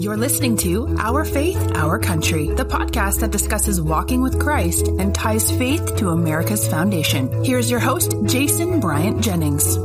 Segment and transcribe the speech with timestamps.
[0.00, 5.14] You're listening to Our Faith, Our Country, the podcast that discusses walking with Christ and
[5.14, 7.44] ties faith to America's foundation.
[7.44, 9.76] Here's your host, Jason Bryant Jennings.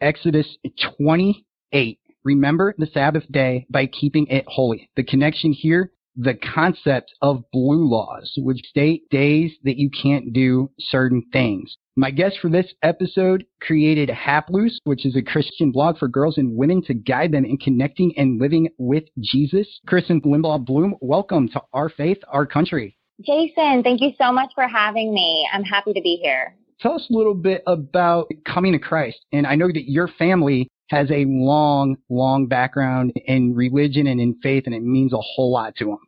[0.00, 0.48] Exodus
[0.96, 2.00] 28.
[2.24, 4.90] Remember the Sabbath day by keeping it holy.
[4.96, 10.70] The connection here the concept of blue laws, which state days that you can't do
[10.78, 11.76] certain things.
[11.94, 16.56] My guest for this episode created Haplous, which is a Christian blog for girls and
[16.56, 19.68] women to guide them in connecting and living with Jesus.
[19.86, 22.96] Christen Limbaugh Bloom, welcome to Our Faith, Our Country.
[23.20, 25.46] Jason, thank you so much for having me.
[25.52, 26.56] I'm happy to be here.
[26.80, 29.18] Tell us a little bit about coming to Christ.
[29.30, 34.36] And I know that your family has a long, long background in religion and in
[34.42, 35.98] faith, and it means a whole lot to them.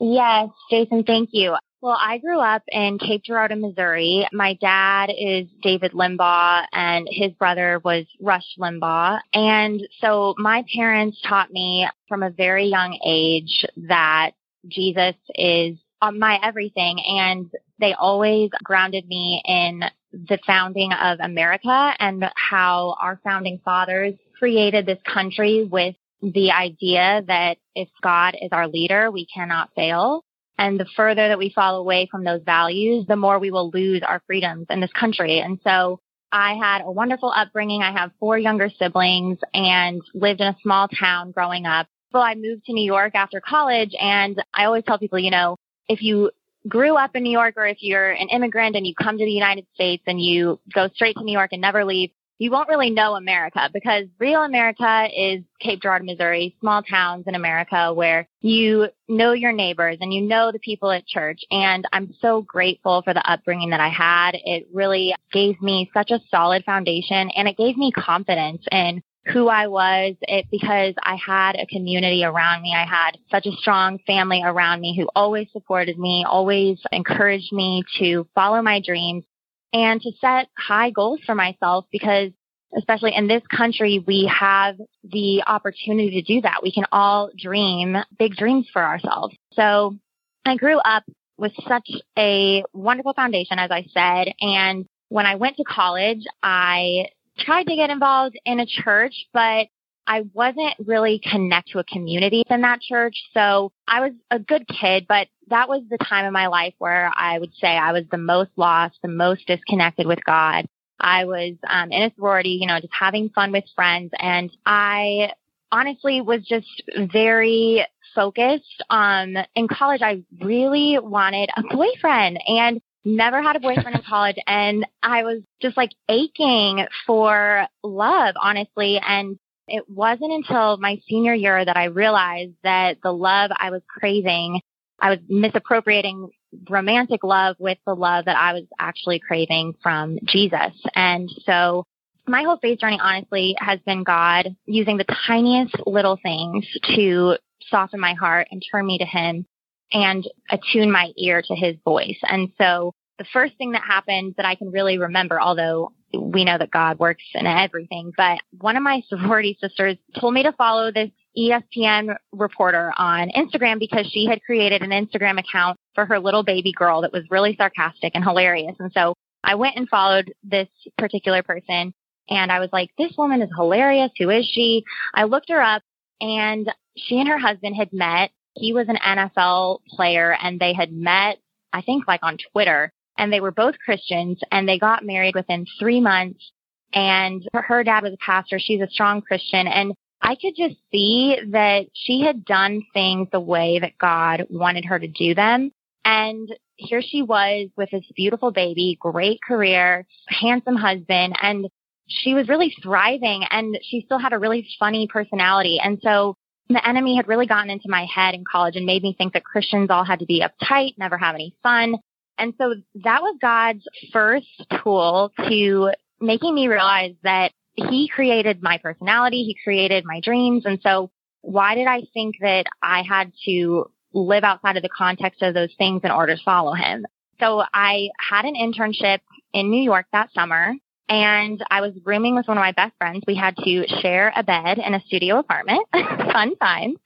[0.00, 1.54] Yes, Jason, thank you.
[1.84, 4.26] Well, I grew up in Cape Girardeau, Missouri.
[4.32, 9.20] My dad is David Limbaugh and his brother was Rush Limbaugh.
[9.34, 14.30] And so my parents taught me from a very young age that
[14.66, 17.00] Jesus is uh, my everything.
[17.04, 24.14] And they always grounded me in the founding of America and how our founding fathers
[24.38, 30.23] created this country with the idea that if God is our leader, we cannot fail.
[30.58, 34.02] And the further that we fall away from those values, the more we will lose
[34.06, 35.40] our freedoms in this country.
[35.40, 37.82] And so I had a wonderful upbringing.
[37.82, 41.86] I have four younger siblings and lived in a small town growing up.
[42.12, 45.56] So I moved to New York after college and I always tell people, you know,
[45.88, 46.30] if you
[46.68, 49.30] grew up in New York or if you're an immigrant and you come to the
[49.30, 52.90] United States and you go straight to New York and never leave, you won't really
[52.90, 58.88] know America because real America is Cape Girardeau, Missouri, small towns in America where you
[59.08, 61.40] know your neighbors and you know the people at church.
[61.50, 64.32] And I'm so grateful for the upbringing that I had.
[64.34, 69.48] It really gave me such a solid foundation and it gave me confidence in who
[69.48, 72.74] I was it because I had a community around me.
[72.74, 77.84] I had such a strong family around me who always supported me, always encouraged me
[78.00, 79.24] to follow my dreams
[79.74, 82.30] and to set high goals for myself because
[82.76, 86.60] especially in this country, we have the opportunity to do that.
[86.62, 89.36] We can all dream big dreams for ourselves.
[89.52, 89.96] So
[90.44, 91.04] I grew up
[91.36, 94.32] with such a wonderful foundation, as I said.
[94.40, 97.06] And when I went to college, I
[97.38, 99.66] tried to get involved in a church, but
[100.06, 103.16] I wasn't really connect to a community in that church.
[103.32, 107.10] So I was a good kid, but that was the time in my life where
[107.16, 110.66] I would say I was the most lost, the most disconnected with God.
[111.00, 114.10] I was um, in a sorority, you know, just having fun with friends.
[114.18, 115.32] And I
[115.70, 118.82] honestly was just very focused.
[118.90, 124.36] Um, in college, I really wanted a boyfriend and never had a boyfriend in college.
[124.46, 129.00] And I was just like aching for love, honestly.
[129.06, 133.82] And it wasn't until my senior year that I realized that the love I was
[133.88, 134.60] craving,
[135.00, 136.30] I was misappropriating
[136.68, 140.72] romantic love with the love that I was actually craving from Jesus.
[140.94, 141.84] And so
[142.26, 147.36] my whole faith journey, honestly, has been God using the tiniest little things to
[147.68, 149.46] soften my heart and turn me to Him
[149.92, 152.18] and attune my ear to His voice.
[152.22, 156.58] And so the first thing that happened that I can really remember, although we know
[156.58, 160.90] that God works in everything, but one of my sorority sisters told me to follow
[160.90, 166.44] this ESPN reporter on Instagram because she had created an Instagram account for her little
[166.44, 168.76] baby girl that was really sarcastic and hilarious.
[168.78, 171.92] And so I went and followed this particular person
[172.30, 174.10] and I was like, this woman is hilarious.
[174.18, 174.84] Who is she?
[175.12, 175.82] I looked her up
[176.20, 178.30] and she and her husband had met.
[178.54, 181.38] He was an NFL player and they had met,
[181.72, 185.66] I think like on Twitter and they were both Christians and they got married within
[185.78, 186.52] three months.
[186.92, 188.58] And her dad was a pastor.
[188.58, 189.66] She's a strong Christian.
[189.66, 194.84] And I could just see that she had done things the way that God wanted
[194.86, 195.70] her to do them.
[196.04, 201.66] And here she was with this beautiful baby, great career, handsome husband, and
[202.06, 205.80] she was really thriving and she still had a really funny personality.
[205.82, 206.36] And so
[206.68, 209.44] the enemy had really gotten into my head in college and made me think that
[209.44, 211.96] Christians all had to be uptight, never have any fun.
[212.38, 215.90] And so that was God's first tool to
[216.20, 219.44] making me realize that he created my personality.
[219.44, 220.64] He created my dreams.
[220.64, 221.10] And so
[221.42, 225.74] why did I think that I had to live outside of the context of those
[225.76, 227.04] things in order to follow him?
[227.40, 229.18] So I had an internship
[229.52, 230.74] in New York that summer
[231.08, 233.22] and I was rooming with one of my best friends.
[233.26, 235.86] We had to share a bed in a studio apartment.
[235.92, 236.96] Fun time.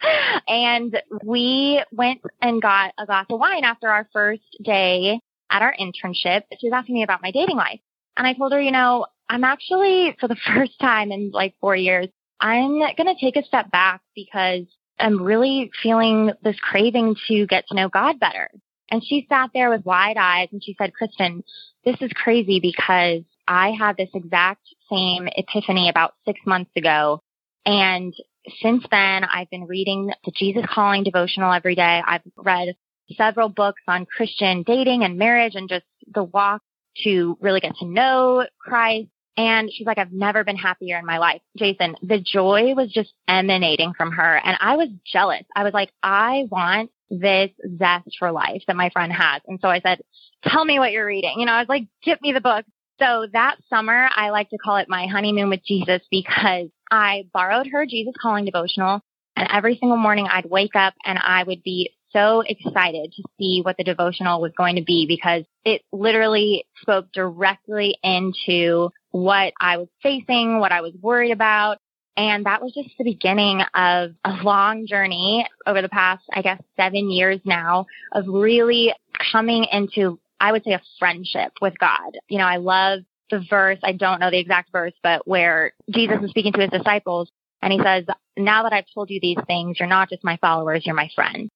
[0.46, 5.74] And we went and got a glass of wine after our first day at our
[5.78, 6.42] internship.
[6.58, 7.80] She was asking me about my dating life.
[8.16, 11.74] And I told her, you know, I'm actually for the first time in like four
[11.76, 12.08] years
[12.40, 14.64] I'm going to take a step back because
[14.98, 18.50] I'm really feeling this craving to get to know God better.
[18.90, 21.42] And she sat there with wide eyes and she said, Christen,
[21.84, 27.22] this is crazy because I had this exact same epiphany about six months ago.
[27.64, 28.14] And
[28.62, 32.02] since then, I've been reading the Jesus Calling devotional every day.
[32.06, 32.76] I've read
[33.16, 35.84] several books on Christian dating and marriage and just
[36.14, 36.62] the walk
[37.04, 39.08] to really get to know Christ.
[39.36, 41.40] And she's like, I've never been happier in my life.
[41.56, 44.36] Jason, the joy was just emanating from her.
[44.36, 45.44] And I was jealous.
[45.54, 49.40] I was like, I want this zest for life that my friend has.
[49.46, 50.00] And so I said,
[50.42, 51.34] tell me what you're reading.
[51.38, 52.64] You know, I was like, get me the book.
[52.98, 57.68] So that summer, I like to call it my honeymoon with Jesus because I borrowed
[57.72, 59.00] her Jesus Calling devotional.
[59.36, 63.60] And every single morning I'd wake up and I would be so excited to see
[63.62, 69.76] what the devotional was going to be because it literally spoke directly into what I
[69.76, 71.78] was facing, what I was worried about.
[72.16, 76.60] And that was just the beginning of a long journey over the past, I guess,
[76.76, 78.92] seven years now of really
[79.30, 82.19] coming into, I would say, a friendship with God.
[82.29, 83.00] You know, I love
[83.31, 83.79] the verse.
[83.82, 87.31] I don't know the exact verse, but where Jesus is speaking to his disciples
[87.61, 88.05] and he says,
[88.37, 91.50] now that I've told you these things, you're not just my followers, you're my friends.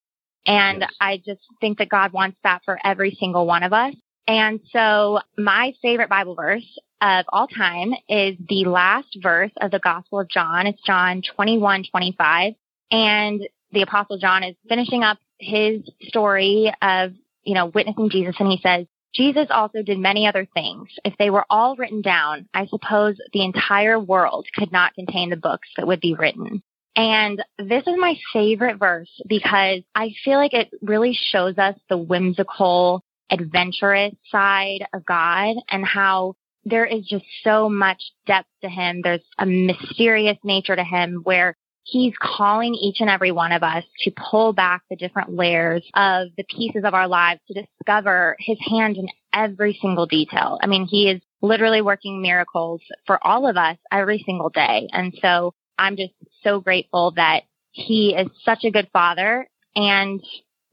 [0.45, 0.91] And yes.
[1.01, 3.95] I just think that God wants that for every single one of us.
[4.27, 6.67] And so my favorite Bible verse
[7.01, 10.67] of all time is the last verse of the Gospel of John.
[10.67, 12.55] It's John 21, 25.
[12.91, 17.13] And the Apostle John is finishing up his story of,
[17.45, 18.37] you know, witnessing Jesus.
[18.39, 20.89] And he says, Jesus also did many other things.
[21.05, 25.37] If they were all written down, I suppose the entire world could not contain the
[25.37, 26.63] books that would be written.
[26.97, 31.97] And this is my favorite verse because I feel like it really shows us the
[31.97, 36.35] whimsical, adventurous side of God and how
[36.65, 39.01] there is just so much depth to him.
[39.03, 43.85] There's a mysterious nature to him where he's calling each and every one of us
[44.01, 48.59] to pull back the different layers of the pieces of our lives to discover his
[48.71, 50.59] hand in every single detail.
[50.63, 54.89] I mean, he is literally working miracles for all of us every single day.
[54.93, 56.13] And so I'm just
[56.45, 57.43] so grateful that
[57.73, 59.49] he is such a good father.
[59.75, 60.23] And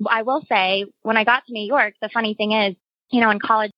[0.07, 2.75] I will say, when I got to New York, the funny thing is,
[3.11, 3.71] you know, in college,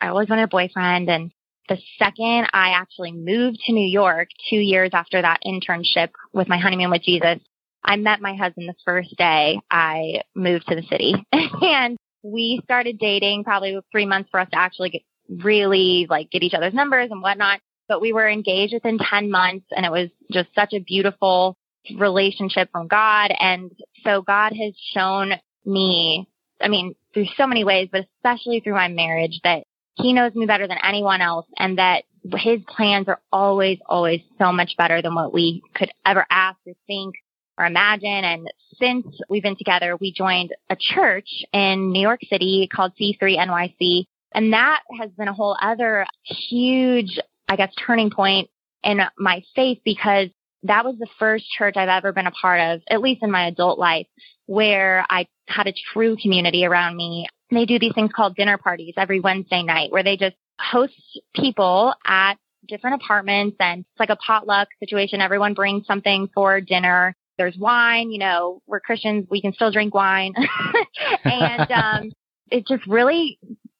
[0.00, 1.08] I always wanted a boyfriend.
[1.08, 1.32] And
[1.68, 6.58] the second I actually moved to New York, two years after that internship with my
[6.58, 7.38] honeymoon with Jesus,
[7.84, 11.14] I met my husband the first day I moved to the city.
[11.32, 16.42] and we started dating probably three months for us to actually get really like get
[16.44, 20.08] each other's numbers and whatnot but we were engaged within 10 months and it was
[20.32, 21.56] just such a beautiful
[21.96, 23.32] relationship from God.
[23.38, 23.70] And
[24.04, 25.32] so God has shown
[25.64, 26.28] me,
[26.60, 29.64] I mean, through so many ways, but especially through my marriage that
[29.96, 32.04] he knows me better than anyone else and that
[32.36, 36.74] his plans are always, always so much better than what we could ever ask or
[36.86, 37.14] think
[37.58, 38.08] or imagine.
[38.24, 43.38] And since we've been together, we joined a church in New York City called C3
[43.38, 44.04] NYC.
[44.32, 48.50] And that has been a whole other huge I guess, turning point
[48.82, 50.28] in my faith because
[50.64, 53.46] that was the first church I've ever been a part of, at least in my
[53.46, 54.06] adult life,
[54.46, 57.28] where I had a true community around me.
[57.50, 60.94] They do these things called dinner parties every Wednesday night where they just host
[61.34, 62.34] people at
[62.66, 65.20] different apartments and it's like a potluck situation.
[65.20, 67.14] Everyone brings something for dinner.
[67.38, 70.34] There's wine, you know, we're Christians, we can still drink wine.
[71.24, 72.12] and um,
[72.50, 73.38] it just really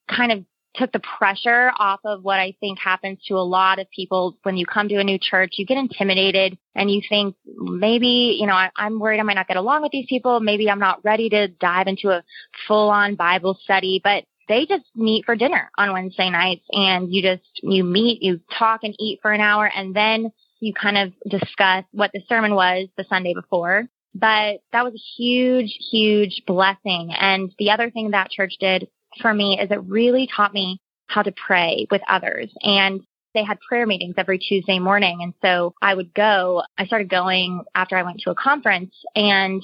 [0.09, 0.45] kind of
[0.77, 4.57] took the pressure off of what I think happens to a lot of people when
[4.57, 5.55] you come to a new church.
[5.57, 9.49] You get intimidated and you think maybe, you know, I, am worried I might not
[9.49, 10.41] get along with these people.
[10.41, 12.23] Maybe I'm not ready to dive into a
[12.67, 17.23] full on Bible study, but they just meet for dinner on Wednesday nights and you
[17.23, 20.31] just, you meet, you talk and eat for an hour and then
[20.61, 23.89] you kind of discuss what the sermon was the Sunday before.
[24.15, 27.11] But that was a huge, huge blessing.
[27.13, 28.89] And the other thing that church did
[29.21, 32.51] for me is it really taught me how to pray with others.
[32.63, 33.01] And
[33.35, 35.19] they had prayer meetings every Tuesday morning.
[35.23, 39.63] And so I would go, I started going after I went to a conference and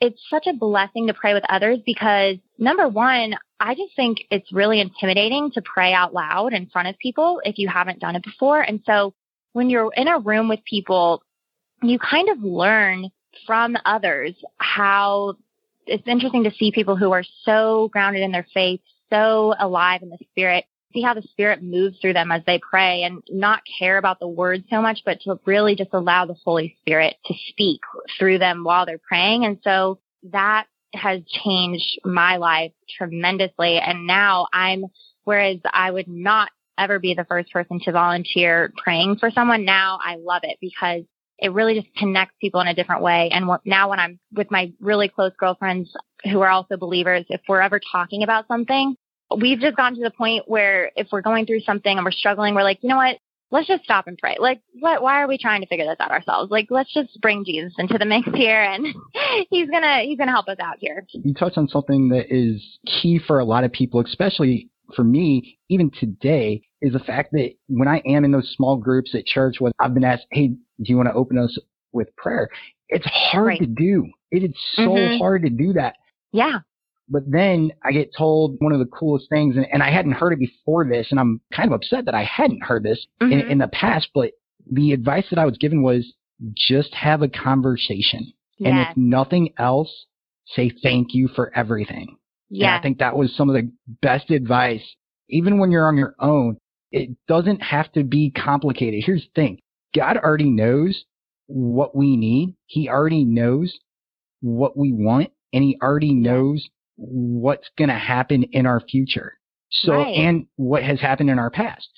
[0.00, 4.52] it's such a blessing to pray with others because number one, I just think it's
[4.52, 8.22] really intimidating to pray out loud in front of people if you haven't done it
[8.22, 8.60] before.
[8.60, 9.14] And so
[9.54, 11.22] when you're in a room with people,
[11.82, 13.08] you kind of learn
[13.46, 15.36] from others how
[15.86, 20.10] it's interesting to see people who are so grounded in their faith, so alive in
[20.10, 23.98] the spirit, see how the spirit moves through them as they pray and not care
[23.98, 27.80] about the words so much, but to really just allow the Holy Spirit to speak
[28.18, 29.44] through them while they're praying.
[29.44, 30.00] And so
[30.32, 33.78] that has changed my life tremendously.
[33.78, 34.86] And now I'm,
[35.24, 39.98] whereas I would not ever be the first person to volunteer praying for someone, now
[40.02, 41.02] I love it because
[41.38, 43.30] it really just connects people in a different way.
[43.32, 45.90] And now when I'm with my really close girlfriends
[46.24, 48.96] who are also believers, if we're ever talking about something,
[49.36, 52.54] we've just gotten to the point where if we're going through something and we're struggling,
[52.54, 53.18] we're like, you know what?
[53.50, 54.36] Let's just stop and pray.
[54.40, 56.50] Like, what, why are we trying to figure this out ourselves?
[56.50, 58.86] Like, let's just bring Jesus into the mix here and
[59.50, 61.06] he's gonna, he's gonna help us out here.
[61.12, 65.58] You touched on something that is key for a lot of people, especially for me,
[65.68, 69.56] even today, is the fact that when I am in those small groups at church,
[69.58, 71.58] when I've been asked, Hey, do you want to open us
[71.92, 72.48] with prayer?
[72.88, 73.60] It's hard right.
[73.60, 74.06] to do.
[74.30, 75.18] It is so mm-hmm.
[75.18, 75.94] hard to do that.
[76.32, 76.60] Yeah.
[77.08, 80.32] But then I get told one of the coolest things, and, and I hadn't heard
[80.32, 83.32] it before this, and I'm kind of upset that I hadn't heard this mm-hmm.
[83.32, 84.32] in, in the past, but
[84.70, 86.12] the advice that I was given was
[86.56, 88.32] just have a conversation.
[88.58, 88.70] Yes.
[88.70, 90.06] And if nothing else,
[90.46, 92.16] say thank you for everything.
[92.48, 92.76] Yeah.
[92.76, 93.70] I think that was some of the
[94.02, 94.82] best advice.
[95.28, 96.56] Even when you're on your own,
[96.96, 99.02] it doesn't have to be complicated.
[99.04, 99.58] Here's the thing.
[99.94, 101.04] God already knows
[101.46, 102.56] what we need.
[102.66, 103.76] He already knows
[104.40, 109.34] what we want and he already knows what's going to happen in our future.
[109.70, 110.14] So, right.
[110.14, 111.88] and what has happened in our past.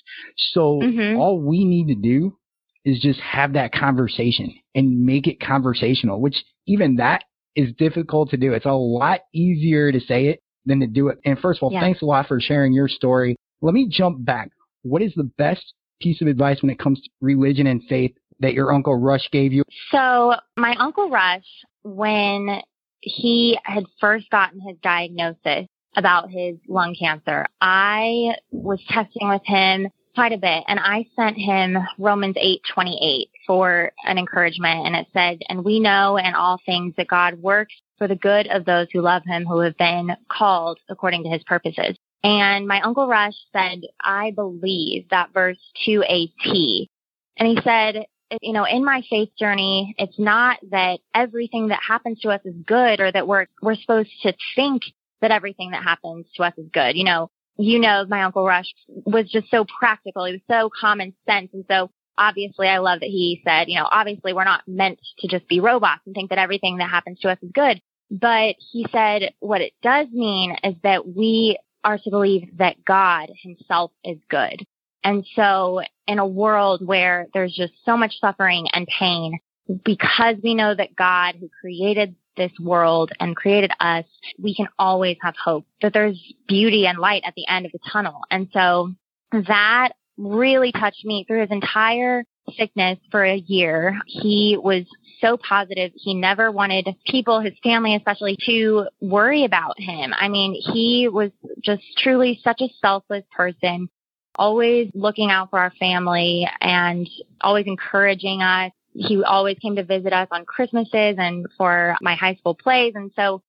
[0.51, 1.17] So mm-hmm.
[1.17, 2.37] all we need to do
[2.83, 7.23] is just have that conversation and make it conversational, which even that
[7.55, 8.53] is difficult to do.
[8.53, 11.19] It's a lot easier to say it than to do it.
[11.23, 11.79] And first of all, yeah.
[11.79, 13.35] thanks a lot for sharing your story.
[13.61, 14.49] Let me jump back.
[14.83, 18.53] What is the best piece of advice when it comes to religion and faith that
[18.53, 19.63] your Uncle Rush gave you?
[19.91, 21.43] So, my Uncle Rush,
[21.83, 22.61] when
[23.01, 29.89] he had first gotten his diagnosis about his lung cancer, I was testing with him
[30.15, 35.39] quite a bit and I sent him Romans 8:28 for an encouragement and it said
[35.47, 39.01] and we know in all things that God works for the good of those who
[39.01, 41.95] love him who have been called according to his purposes.
[42.23, 46.89] And my uncle Rush said, I believe that verse to a T.
[47.37, 48.05] And he said,
[48.41, 52.55] you know, in my faith journey, it's not that everything that happens to us is
[52.65, 54.83] good or that we're, we're supposed to think
[55.21, 56.95] that everything that happens to us is good.
[56.95, 60.25] You know, you know, my uncle Rush was just so practical.
[60.25, 61.49] He was so common sense.
[61.53, 65.27] And so obviously I love that he said, you know, obviously we're not meant to
[65.27, 67.81] just be robots and think that everything that happens to us is good.
[68.11, 73.29] But he said what it does mean is that we are to believe that God
[73.41, 74.65] himself is good.
[75.03, 79.39] And so in a world where there's just so much suffering and pain,
[79.85, 84.05] because we know that God who created this world and created us,
[84.41, 87.79] we can always have hope that there's beauty and light at the end of the
[87.91, 88.21] tunnel.
[88.31, 88.93] And so
[89.31, 92.25] that really touched me through his entire
[92.57, 93.97] sickness for a year.
[94.07, 94.85] He was
[95.21, 95.91] so positive.
[95.95, 100.13] He never wanted people, his family especially, to worry about him.
[100.17, 101.31] I mean, he was
[101.63, 103.89] just truly such a selfless person,
[104.35, 107.09] always looking out for our family and
[107.41, 108.71] always encouraging us.
[108.93, 112.93] He always came to visit us on Christmases and for my high school plays.
[112.95, 113.41] And so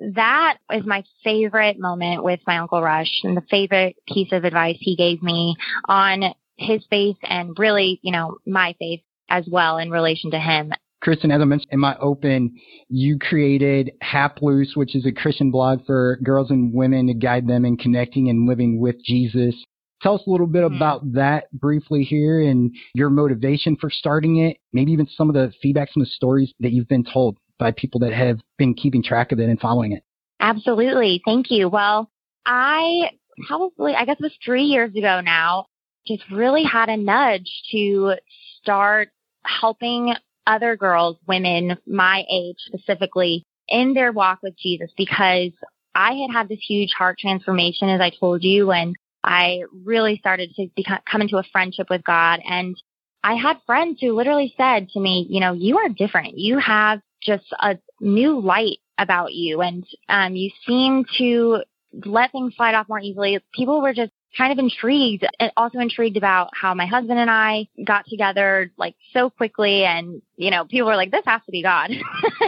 [0.00, 4.76] that is my favorite moment with my Uncle Rush and the favorite piece of advice
[4.80, 9.00] he gave me on his faith and really, you know, my faith
[9.30, 10.72] as well in relation to him.
[11.00, 15.86] Christen, as I mentioned in my open, you created Haplous, which is a Christian blog
[15.86, 19.54] for girls and women to guide them in connecting and living with Jesus.
[20.02, 20.76] Tell us a little bit mm-hmm.
[20.76, 25.52] about that briefly here and your motivation for starting it, maybe even some of the
[25.62, 29.02] feedback, some of the stories that you've been told by people that have been keeping
[29.02, 30.02] track of it and following it.
[30.40, 31.20] Absolutely.
[31.24, 31.68] Thank you.
[31.68, 32.10] Well,
[32.46, 33.10] I
[33.46, 35.66] probably, I guess it was three years ago now,
[36.08, 38.14] just really had a nudge to
[38.60, 39.10] start
[39.44, 40.14] helping
[40.46, 45.52] other girls, women my age specifically, in their walk with Jesus because
[45.94, 50.54] I had had this huge heart transformation, as I told you, and I really started
[50.56, 52.40] to become, come into a friendship with God.
[52.48, 52.80] And
[53.22, 56.38] I had friends who literally said to me, you know, you are different.
[56.38, 61.62] You have just a new light about you and um, you seem to
[61.92, 63.38] let things slide off more easily.
[63.54, 67.68] People were just kind of intrigued and also intrigued about how my husband and I
[67.84, 71.62] got together like so quickly and you know people were like this has to be
[71.62, 71.90] God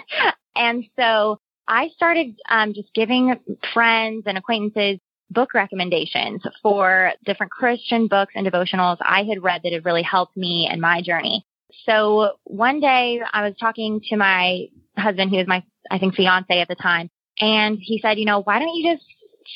[0.57, 3.39] and so I started um, just giving
[3.73, 4.99] friends and acquaintances
[5.31, 10.37] book recommendations for different Christian books and devotionals I had read that had really helped
[10.37, 11.47] me in my journey.
[11.87, 16.61] So one day I was talking to my husband, who was my, I think, fiance
[16.61, 17.09] at the time,
[17.39, 19.05] and he said, you know, why don't you just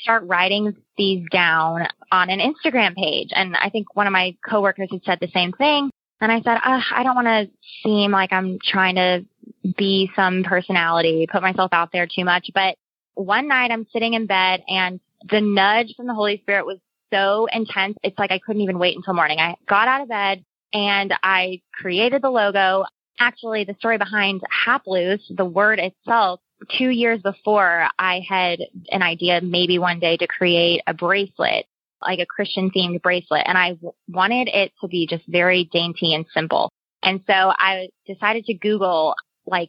[0.02, 3.30] start writing these down on an Instagram page.
[3.34, 5.90] And I think one of my coworkers had said the same thing.
[6.20, 7.50] And I said, I don't want to
[7.82, 9.24] seem like I'm trying to
[9.76, 12.50] be some personality, put myself out there too much.
[12.54, 12.76] But
[13.14, 16.78] one night I'm sitting in bed and the nudge from the Holy Spirit was
[17.12, 17.96] so intense.
[18.02, 19.38] It's like I couldn't even wait until morning.
[19.38, 22.84] I got out of bed and I created the logo.
[23.20, 26.40] actually the story behind Haplous, the word itself,
[26.76, 31.66] two years before I had an idea maybe one day to create a bracelet,
[32.00, 33.42] like a Christian themed bracelet.
[33.46, 36.70] And I w- wanted it to be just very dainty and simple.
[37.02, 39.14] And so I decided to Google
[39.46, 39.68] like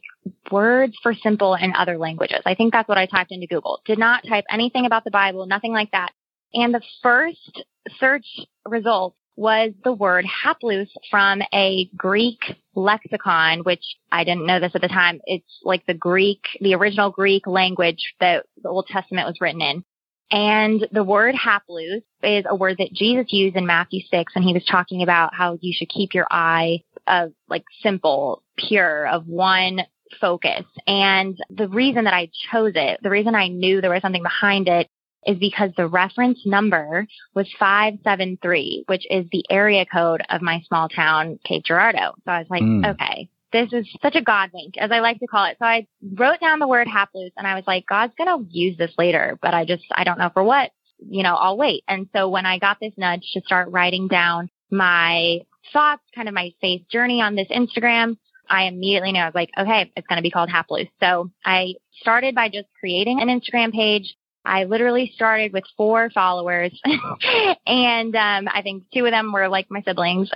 [0.50, 2.40] words for simple in other languages.
[2.46, 3.80] I think that's what I typed into Google.
[3.84, 6.12] Did not type anything about the Bible, nothing like that.
[6.54, 7.62] And the first
[7.98, 8.26] search
[8.64, 12.40] result was the word haplous from a Greek
[12.74, 15.20] lexicon, which I didn't know this at the time.
[15.24, 19.84] It's like the Greek, the original Greek language that the Old Testament was written in.
[20.30, 24.52] And the word haplous is a word that Jesus used in Matthew 6 when he
[24.52, 29.82] was talking about how you should keep your eye of like simple, pure, of one
[30.20, 30.64] focus.
[30.86, 34.68] And the reason that I chose it, the reason I knew there was something behind
[34.68, 34.88] it
[35.26, 40.88] is because the reference number was 573, which is the area code of my small
[40.88, 42.14] town, Cape Girardeau.
[42.24, 42.88] So I was like, mm.
[42.92, 45.56] okay, this is such a God wink, as I like to call it.
[45.58, 48.76] So I wrote down the word haplous and I was like, God's going to use
[48.76, 51.82] this later, but I just, I don't know for what, you know, I'll wait.
[51.88, 55.40] And so when I got this nudge to start writing down my
[55.72, 58.16] thoughts, kind of my faith journey on this Instagram,
[58.48, 60.88] I immediately knew I was like, okay, it's going to be called Haplous.
[61.00, 64.14] So I started by just creating an Instagram page.
[64.46, 66.80] I literally started with four followers
[67.66, 70.30] and um, I think two of them were like my siblings.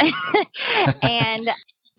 [1.02, 1.48] and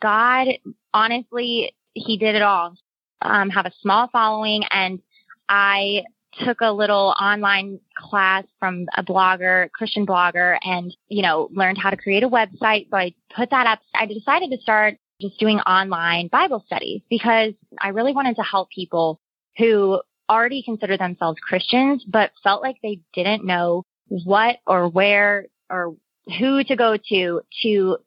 [0.02, 0.48] God,
[0.94, 2.76] honestly, he did it all.
[3.22, 5.00] Um, have a small following and
[5.48, 6.04] I
[6.46, 11.90] took a little online class from a blogger, Christian blogger, and, you know, learned how
[11.90, 12.90] to create a website.
[12.90, 13.80] So I put that up.
[13.94, 18.70] I decided to start just doing online Bible studies because I really wanted to help
[18.70, 19.20] people
[19.58, 20.02] who
[20.32, 25.96] already consider themselves Christians, but felt like they didn't know what or where or
[26.40, 27.98] who to go to to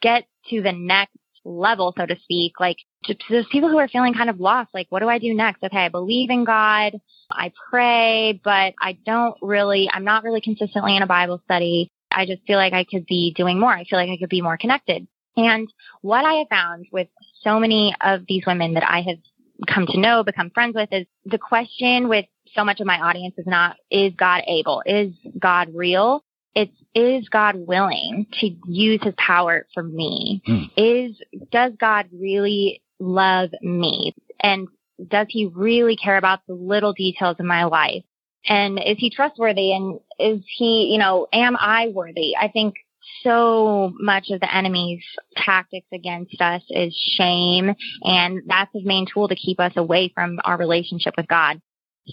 [0.00, 3.88] get to the next level, so to speak, like to, to those people who are
[3.88, 5.62] feeling kind of lost, like, what do I do next?
[5.62, 7.00] Okay, I believe in God.
[7.30, 11.90] I pray, but I don't really, I'm not really consistently in a Bible study.
[12.10, 13.72] I just feel like I could be doing more.
[13.72, 15.06] I feel like I could be more connected.
[15.36, 17.08] And what I have found with
[17.42, 19.18] so many of these women that I have
[19.66, 23.34] come to know, become friends with is the question with so much of my audience
[23.38, 24.82] is not, is God able?
[24.84, 26.24] Is God real?
[26.54, 30.42] It's, is God willing to use his power for me?
[30.46, 30.70] Mm.
[30.76, 31.16] Is,
[31.50, 34.14] does God really love me?
[34.40, 34.68] And
[35.08, 38.04] does he really care about the little details of my life?
[38.46, 39.72] And is he trustworthy?
[39.72, 42.36] And is he, you know, am I worthy?
[42.36, 42.74] I think
[43.22, 45.02] so much of the enemy's
[45.36, 47.74] tactics against us is shame.
[48.02, 51.60] And that's his main tool to keep us away from our relationship with God.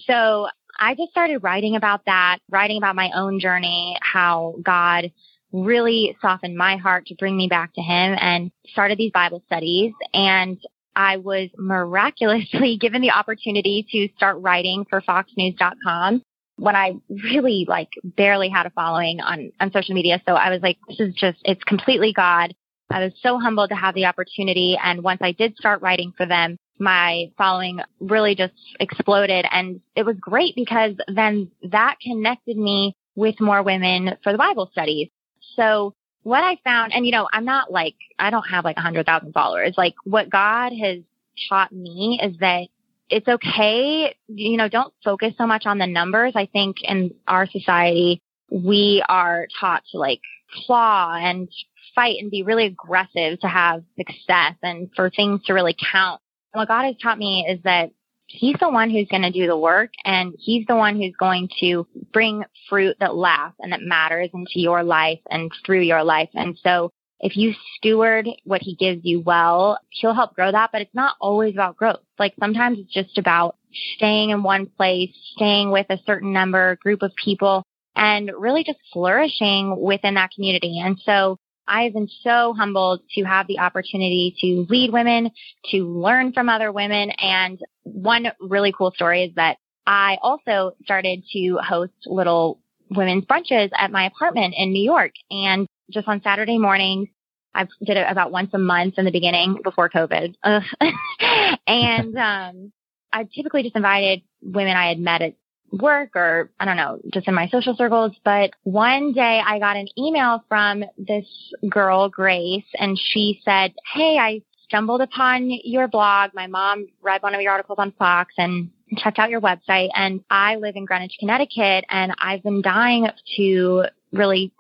[0.06, 0.47] So
[0.78, 5.12] I just started writing about that, writing about my own journey, how God
[5.52, 9.93] really softened my heart to bring me back to him and started these Bible studies.
[10.13, 10.58] And
[10.95, 16.23] I was miraculously given the opportunity to start writing for foxnews.com
[16.60, 20.22] when I really like barely had a following on, on social media.
[20.28, 22.54] So I was like, this is just, it's completely God.
[22.91, 24.78] I was so humbled to have the opportunity.
[24.84, 29.45] And once I did start writing for them, my following really just exploded.
[29.52, 34.69] And it was great because then that connected me with more women for the Bible
[34.72, 35.10] studies.
[35.56, 35.93] So
[36.24, 39.06] what I found, and you know, I'm not like, I don't have like a hundred
[39.06, 39.76] thousand followers.
[39.78, 41.00] Like what God has
[41.48, 42.67] taught me is that
[43.10, 44.15] it's okay.
[44.28, 46.34] You know, don't focus so much on the numbers.
[46.36, 50.22] I think in our society, we are taught to like
[50.65, 51.50] claw and
[51.95, 56.22] fight and be really aggressive to have success and for things to really count.
[56.54, 57.91] And what God has taught me is that
[58.28, 61.50] he's the one who's going to do the work and he's the one who's going
[61.60, 66.30] to bring fruit that lasts and that matters into your life and through your life.
[66.34, 70.82] And so if you steward what he gives you well, he'll help grow that, but
[70.82, 71.99] it's not always about growth.
[72.17, 73.55] Like sometimes it's just about
[73.95, 77.63] staying in one place, staying with a certain number, group of people
[77.95, 80.79] and really just flourishing within that community.
[80.84, 85.32] And so I've been so humbled to have the opportunity to lead women,
[85.71, 87.12] to learn from other women.
[87.12, 93.69] And one really cool story is that I also started to host little women's brunches
[93.75, 95.12] at my apartment in New York.
[95.29, 97.10] And just on Saturday mornings,
[97.54, 100.36] I did it about once a month in the beginning before COVID.
[101.67, 102.71] and um,
[103.12, 105.36] I typically just invited women I had met at
[105.71, 108.13] work or I don't know, just in my social circles.
[108.23, 111.25] But one day I got an email from this
[111.69, 116.32] girl, Grace, and she said, Hey, I stumbled upon your blog.
[116.34, 120.23] My mom read one of your articles on Fox and checked out your website and
[120.30, 124.52] I live in Greenwich, Connecticut and I've been dying to really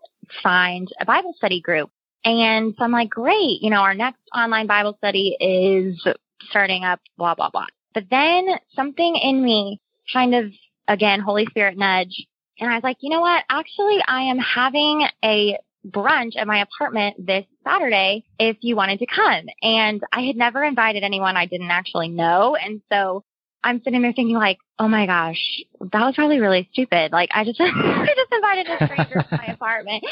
[0.43, 1.89] find a Bible study group.
[2.25, 6.05] And so I'm like, great, you know, our next online Bible study is
[6.49, 7.67] starting up, blah, blah, blah.
[7.93, 9.79] But then something in me
[10.11, 10.51] kind of,
[10.87, 12.27] again, Holy Spirit nudge.
[12.59, 13.43] And I was like, you know what?
[13.49, 19.05] Actually, I am having a brunch at my apartment this Saturday if you wanted to
[19.05, 19.45] come.
[19.61, 22.57] And I had never invited anyone I didn't actually know.
[22.57, 23.23] And so
[23.63, 25.39] I'm sitting there thinking like, oh my gosh,
[25.79, 27.11] that was probably really stupid.
[27.11, 30.03] Like I just, I just invited a stranger to my apartment.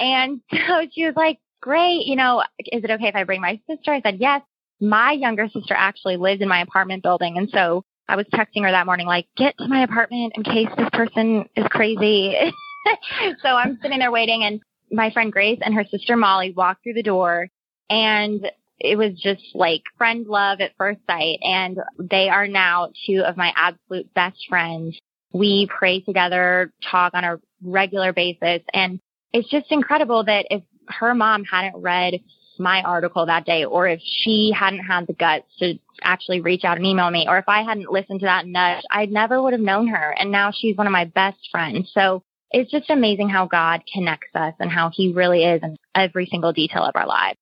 [0.00, 2.06] And so she was like, great.
[2.06, 3.92] You know, is it okay if I bring my sister?
[3.92, 4.42] I said, yes.
[4.80, 7.36] My younger sister actually lives in my apartment building.
[7.36, 10.68] And so I was texting her that morning, like, get to my apartment in case
[10.76, 12.36] this person is crazy.
[13.42, 16.94] so I'm sitting there waiting and my friend Grace and her sister Molly walked through
[16.94, 17.48] the door
[17.90, 21.38] and it was just like friend love at first sight.
[21.42, 24.98] And they are now two of my absolute best friends.
[25.32, 28.62] We pray together, talk on a regular basis.
[28.72, 29.00] And
[29.32, 32.20] it's just incredible that if her mom hadn't read
[32.58, 36.76] my article that day, or if she hadn't had the guts to actually reach out
[36.76, 39.62] and email me, or if I hadn't listened to that nudge, I never would have
[39.62, 40.14] known her.
[40.18, 41.90] And now she's one of my best friends.
[41.94, 46.26] So it's just amazing how God connects us and how he really is in every
[46.26, 47.38] single detail of our lives.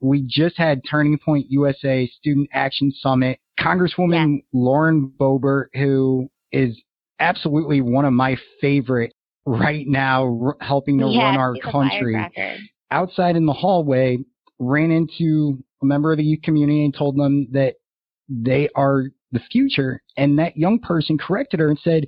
[0.00, 3.38] We just had Turning Point USA Student Action Summit.
[3.58, 6.76] Congresswoman Lauren Boebert, who is
[7.20, 9.12] absolutely one of my favorite
[9.46, 12.16] right now, r- helping to yes, run our country.
[12.90, 14.18] Outside in the hallway,
[14.58, 17.74] ran into a member of the youth community and told them that
[18.28, 20.02] they are the future.
[20.16, 22.06] And that young person corrected her and said,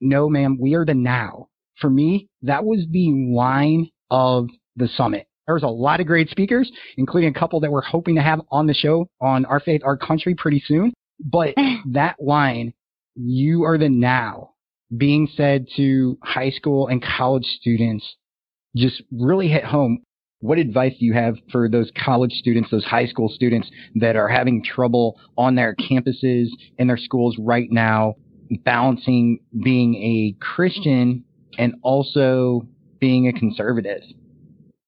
[0.00, 1.48] no, ma'am, we are the now.
[1.78, 5.26] For me, that was the line of the summit.
[5.46, 8.40] There was a lot of great speakers, including a couple that we're hoping to have
[8.50, 10.92] on the show on Our Faith, Our Country pretty soon.
[11.20, 11.54] But
[11.92, 12.74] that line,
[13.14, 14.50] you are the now,
[14.96, 18.16] being said to high school and college students
[18.76, 20.02] just really hit home.
[20.40, 24.28] What advice do you have for those college students, those high school students that are
[24.28, 28.14] having trouble on their campuses and their schools right now,
[28.64, 31.24] balancing being a Christian
[31.58, 32.66] and also
[32.98, 34.02] being a conservative?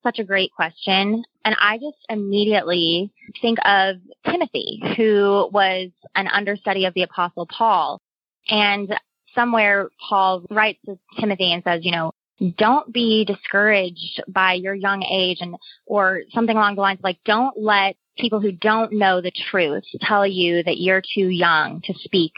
[0.04, 1.24] Such a great question.
[1.44, 3.96] And I just immediately think of
[4.30, 8.00] Timothy, who was an understudy of the apostle Paul.
[8.48, 8.94] And
[9.34, 12.12] somewhere Paul writes to Timothy and says, you know,
[12.58, 17.56] don't be discouraged by your young age and, or something along the lines like, don't
[17.56, 22.32] let people who don't know the truth tell you that you're too young to speak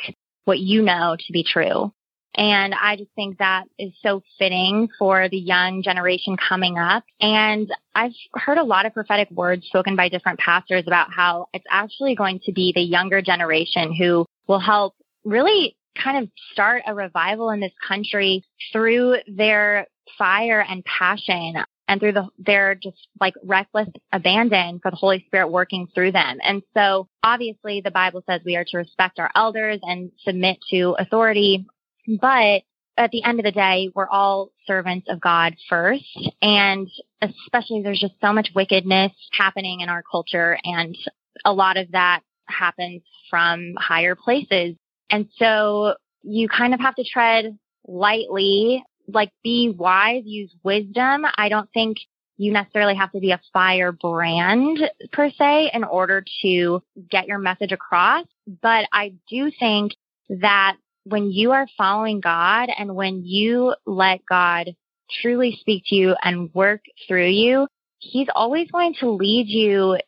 [0.44, 1.92] what you know to be true.
[2.36, 7.04] And I just think that is so fitting for the young generation coming up.
[7.20, 11.64] And I've heard a lot of prophetic words spoken by different pastors about how it's
[11.70, 14.94] actually going to be the younger generation who will help
[15.24, 19.86] really kind of start a revival in this country through their
[20.18, 21.54] fire and passion
[21.88, 26.38] and through the, their just like reckless abandon for the Holy Spirit working through them.
[26.42, 30.96] And so obviously the Bible says we are to respect our elders and submit to
[30.98, 31.66] authority.
[32.06, 32.62] But
[32.96, 36.04] at the end of the day, we're all servants of God first.
[36.40, 36.88] And
[37.20, 40.58] especially there's just so much wickedness happening in our culture.
[40.64, 40.96] And
[41.44, 44.76] a lot of that happens from higher places.
[45.10, 51.24] And so you kind of have to tread lightly, like be wise, use wisdom.
[51.36, 51.98] I don't think
[52.38, 54.78] you necessarily have to be a fire brand
[55.12, 58.26] per se in order to get your message across.
[58.46, 59.92] But I do think
[60.28, 64.74] that when you are following God and when you let God
[65.22, 69.98] truly speak to you and work through you, He's always going to lead you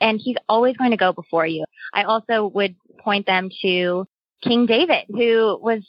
[0.00, 1.64] and He's always going to go before you.
[1.94, 4.06] I also would point them to
[4.42, 5.82] King David, who was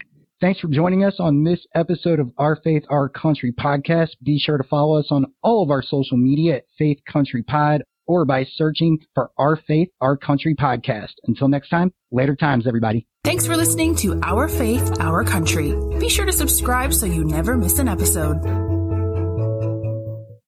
[0.46, 4.10] Thanks for joining us on this episode of Our Faith, Our Country podcast.
[4.22, 7.82] Be sure to follow us on all of our social media at Faith Country Pod
[8.06, 11.14] or by searching for Our Faith, Our Country podcast.
[11.24, 13.08] Until next time, later times, everybody.
[13.24, 15.74] Thanks for listening to Our Faith, Our Country.
[15.98, 18.75] Be sure to subscribe so you never miss an episode.